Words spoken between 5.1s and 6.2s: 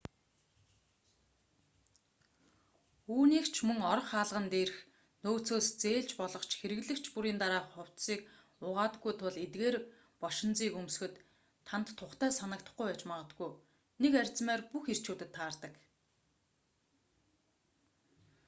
нөөцөөс зээлж